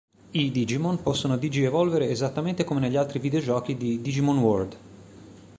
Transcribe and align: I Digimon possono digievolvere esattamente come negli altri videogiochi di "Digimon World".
I 0.31 0.49
Digimon 0.51 1.03
possono 1.03 1.37
digievolvere 1.37 2.09
esattamente 2.09 2.63
come 2.63 2.79
negli 2.79 2.95
altri 2.95 3.19
videogiochi 3.19 3.77
di 3.77 4.01
"Digimon 4.01 4.39
World". 4.39 4.75